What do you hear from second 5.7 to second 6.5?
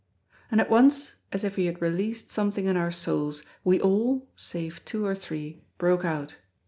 broke out.